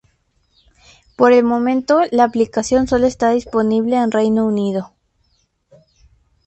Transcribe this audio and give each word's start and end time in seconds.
Por 1.15 1.31
el 1.31 1.43
momento, 1.43 2.01
la 2.09 2.23
aplicación 2.23 2.87
solo 2.87 3.05
está 3.05 3.29
disponible 3.33 3.97
en 3.97 4.09
Reino 4.09 4.47
Unido. 4.47 4.93